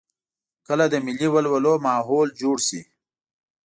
کله 0.67 0.85
د 0.89 0.95
ملي 1.05 1.27
ولولو 1.33 1.73
ماحول 1.87 2.27
جوړ 2.41 2.57
شي. 2.67 2.81